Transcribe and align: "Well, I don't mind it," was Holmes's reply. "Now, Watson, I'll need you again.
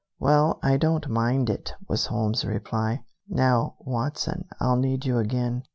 "Well, 0.17 0.57
I 0.63 0.77
don't 0.77 1.07
mind 1.09 1.47
it," 1.47 1.75
was 1.87 2.07
Holmes's 2.07 2.43
reply. 2.43 3.03
"Now, 3.29 3.75
Watson, 3.81 4.47
I'll 4.59 4.77
need 4.77 5.05
you 5.05 5.19
again. 5.19 5.61